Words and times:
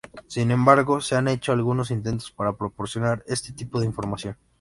Sin 0.25 0.49
embargo, 0.49 0.99
se 0.99 1.15
han 1.15 1.27
hecho 1.27 1.51
algunos 1.51 1.91
intentos 1.91 2.31
para 2.31 2.57
proporcionar 2.57 3.23
este 3.27 3.53
tipo 3.53 3.79
de 3.79 3.85
información. 3.85 4.35